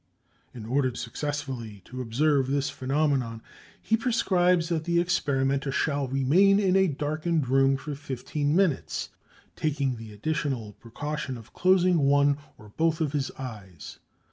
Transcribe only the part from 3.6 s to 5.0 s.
he prescribes that the